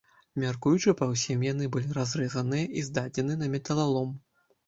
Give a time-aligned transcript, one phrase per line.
[0.43, 4.09] Мяркуючы па ўсім, яны былі разрэзаныя і здадзены на металалом.